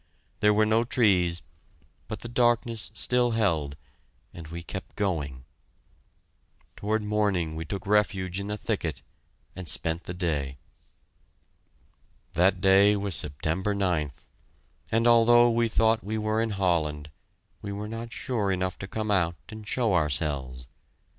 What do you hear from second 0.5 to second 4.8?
were no trees, but the darkness still held, and we